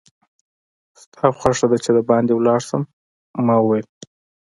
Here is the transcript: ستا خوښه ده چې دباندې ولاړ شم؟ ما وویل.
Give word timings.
ستا 1.01 1.25
خوښه 1.39 1.65
ده 1.71 1.77
چې 1.83 1.89
دباندې 1.97 2.33
ولاړ 2.35 2.59
شم؟ 2.67 2.81
ما 3.45 3.55
وویل. 3.59 3.85